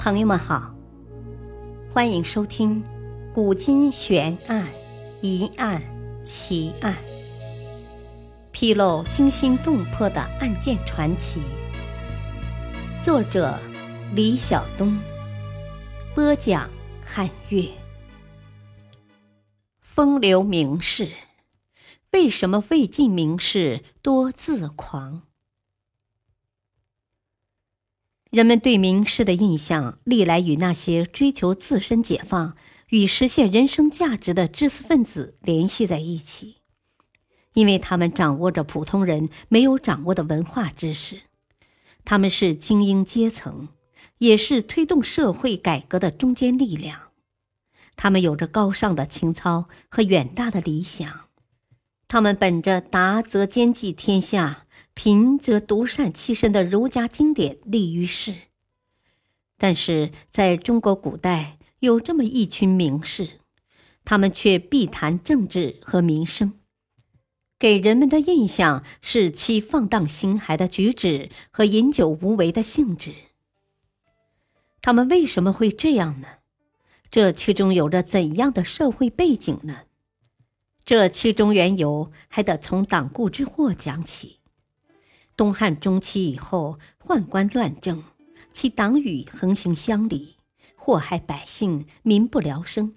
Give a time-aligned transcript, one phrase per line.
[0.00, 0.74] 朋友们好，
[1.90, 2.82] 欢迎收听
[3.34, 4.66] 《古今悬案、
[5.20, 5.82] 疑案、
[6.24, 6.94] 奇案》，
[8.50, 11.42] 披露惊心动魄的案件传奇。
[13.02, 13.60] 作者：
[14.14, 14.98] 李晓东，
[16.14, 16.70] 播讲：
[17.04, 17.68] 汉月。
[19.82, 21.10] 风流名士，
[22.12, 25.24] 为什么魏晋名士多自狂？
[28.30, 32.56] 人们对名士的印象，历来与那些追求自身解放
[32.90, 36.58] 与实现人生价值的知识分子联系在一起，
[37.54, 41.22] 因为他们掌握着普通人没有掌握的文化知识，
[42.04, 43.66] 他们是精英阶层，
[44.18, 47.10] 也是推动社会改革的中坚力量，
[47.96, 51.26] 他们有着高尚的情操和远大的理想，
[52.06, 54.66] 他们本着达则兼济天下。
[55.02, 58.34] 贫则独善其身的儒家经典立于世，
[59.56, 63.40] 但是在中国古代有这么一群名士，
[64.04, 66.52] 他们却避谈政治和民生，
[67.58, 73.14] 给人们的印象是其放荡形骸的举止和饮酒无为的性质。
[74.82, 76.28] 他们为什么会这样呢？
[77.10, 79.84] 这其中有着怎样的社会背景呢？
[80.84, 84.39] 这其中缘由还得从党锢之祸讲起。
[85.40, 88.04] 东汉中期以后，宦官乱政，
[88.52, 90.36] 其党羽横行乡里，
[90.76, 92.96] 祸害百姓，民不聊生。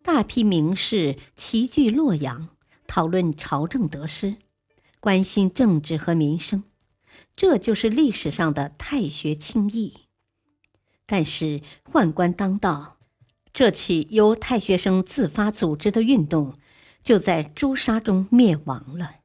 [0.00, 2.50] 大批名士齐聚洛阳，
[2.86, 4.36] 讨论朝政得失，
[5.00, 6.62] 关心政治和民生，
[7.34, 10.02] 这就是历史上的太学清议。
[11.04, 12.98] 但是宦官当道，
[13.52, 16.54] 这起由太学生自发组织的运动，
[17.02, 19.21] 就在诛杀中灭亡了。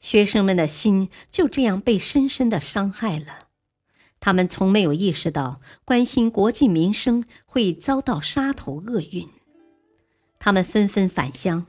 [0.00, 3.48] 学生们的心就这样被深深的伤害了，
[4.20, 9.28] 他们从没有意识到关心国计民生会遭到杀头厄运，
[10.38, 11.66] 他们纷纷返乡。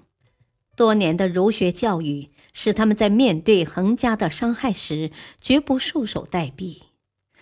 [0.75, 6.83] 多年的儒学教育使他们在面对横加的伤害时绝不束手待毙，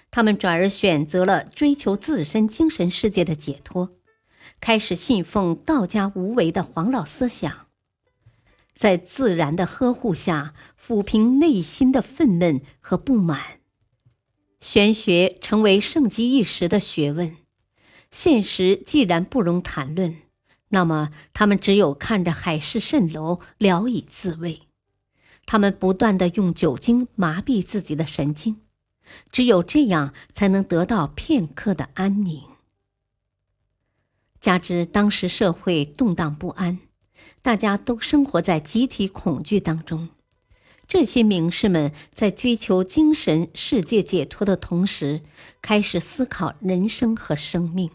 [0.10, 3.92] 他们转而选择了追求自身精神世界的解脱，
[4.60, 7.67] 开始信奉道家无为的黄老思想。
[8.78, 13.60] 在自然的呵护下，抚平内心的愤懑和不满。
[14.62, 17.36] 玄学成为盛极一时的学问，
[18.12, 20.18] 现实既然不容谈论，
[20.70, 24.62] 那么他们只有看着海市蜃楼，聊以自慰。
[25.46, 28.62] 他们不断的用酒精麻痹自己的神经，
[29.32, 32.42] 只有这样才能得到片刻的安宁。
[34.42, 36.80] 加之当时社会动荡不安。
[37.42, 40.10] 大家都生活在集体恐惧当中。
[40.88, 45.22] 这些名士们在追求精神世界解脱的同时，
[45.62, 47.92] 开始思考人生和生命。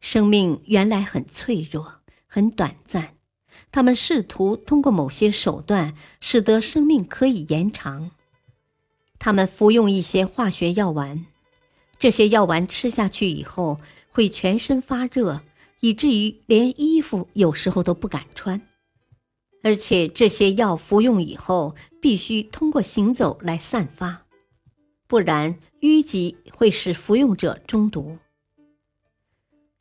[0.00, 1.94] 生命原来很脆弱、
[2.26, 3.14] 很短暂，
[3.72, 8.12] 他们试图通过某些手段使得生命可以延长。
[9.18, 11.26] 他们服用一些化学药丸，
[11.98, 15.42] 这些药丸吃下去以后会全身发热。
[15.80, 18.60] 以至于连衣服有时候都不敢穿，
[19.62, 24.26] 而且这些药服用以后必须通过行走来散发，
[25.06, 28.18] 不然淤积会使服用者中毒。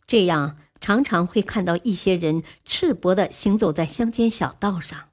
[0.05, 5.09] 这样常常会看到一些人赤膊的行走在乡间小道上。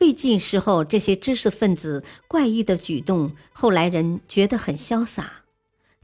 [0.00, 5.44] 魏晋时候，这些知识分子怪异的举动，后来人觉得很潇洒，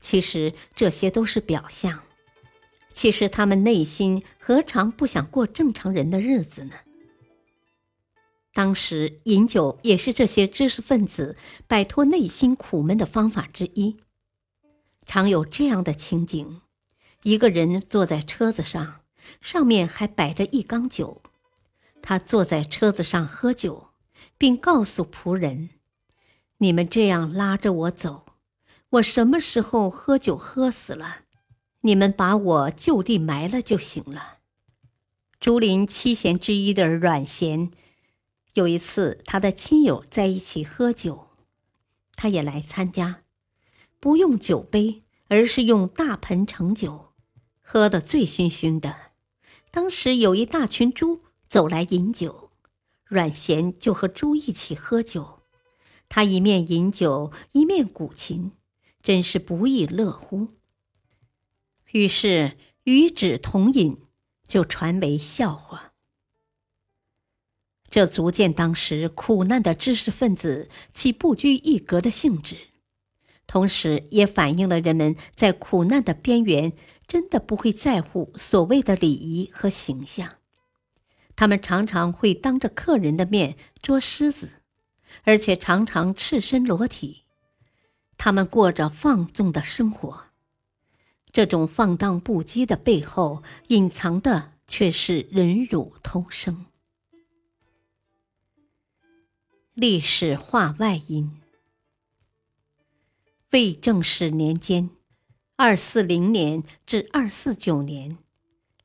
[0.01, 2.03] 其实这些都是表象。
[2.95, 6.77] 其实他们内心何尝不想过正常人的日子呢？
[8.53, 13.97] 当时饮酒也是这些知识分子摆脱内心苦闷的方法之一。
[15.05, 16.61] 常有这样的情景：
[17.25, 19.01] 一个人坐在车子上，
[19.41, 21.21] 上面还摆着一缸酒，
[22.01, 23.89] 他坐在车子上喝酒，
[24.39, 25.71] 并告诉仆人
[26.59, 28.25] ：“你们这样拉着我走，
[28.91, 31.23] 我什么时候喝酒喝死了？”
[31.87, 34.39] 你们把我就地埋了就行了。
[35.39, 37.71] 竹林七贤之一的阮咸，
[38.55, 41.29] 有一次他的亲友在一起喝酒，
[42.17, 43.25] 他也来参加，
[44.01, 47.13] 不用酒杯，而是用大盆盛酒，
[47.61, 48.97] 喝得醉醺醺的。
[49.71, 52.51] 当时有一大群猪走来饮酒，
[53.05, 55.41] 阮咸就和猪一起喝酒，
[56.09, 58.53] 他一面饮酒一面鼓琴，
[59.03, 60.49] 真是不亦乐乎。
[61.95, 63.99] 于是与指同饮，
[64.49, 65.93] 就传为笑话。
[67.89, 72.57] 这足见当时苦难的知识分子其不拘一格的性质。
[73.47, 76.73] 同时也反映了人们在苦难的边缘
[77.07, 80.39] 真的不会在乎所谓的礼仪和形象。
[81.37, 84.63] 他们常常会当着客人的面捉狮子，
[85.23, 87.23] 而且常常赤身裸体。
[88.19, 90.25] 他们过着放纵的生活，
[91.35, 96.67] 这种放荡不羁的背后，隐藏的却是忍辱偷生。
[99.75, 101.41] 历史话外音：
[103.51, 104.91] 魏正始年间
[105.59, 108.17] （二四零年至二四九年），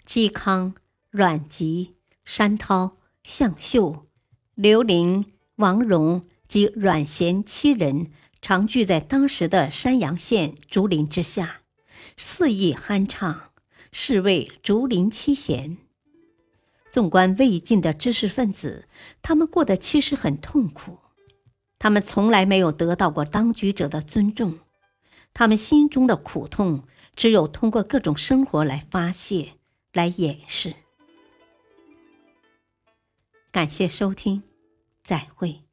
[0.04, 0.74] 嵇康、
[1.12, 4.08] 阮籍、山涛、向秀、
[4.56, 8.12] 刘伶、王戎及阮咸七人。
[8.42, 11.62] 常聚在当时的山阳县竹林之下，
[12.22, 13.52] 肆意酣畅，
[13.94, 15.78] 是谓竹林七贤。
[16.92, 18.90] 纵观魏晋的知识分子，
[19.22, 21.00] 他们过得其实很痛苦。
[21.78, 24.60] 他们从来没有得到过当局者的尊重，
[25.34, 26.84] 他们心中的苦痛
[27.16, 29.54] 只有通过各种生活来发泄、
[29.94, 30.74] 来掩饰。
[33.50, 34.44] 感谢收听，
[35.06, 35.69] 再会。